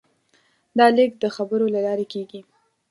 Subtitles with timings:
[0.77, 2.41] دا لېږد د خبرو له لارې کېږي.